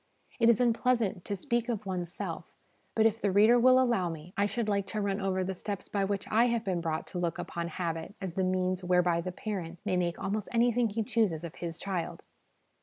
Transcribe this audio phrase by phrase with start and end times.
[0.39, 2.45] It is unpleasant to speak of one's self,
[2.95, 5.89] but if the reader will allow me, I should like to run over the steps
[5.89, 9.31] by which I have been brought to look upon habit as the means whereby the
[9.31, 12.23] parent may make almost anything he chooses of his child.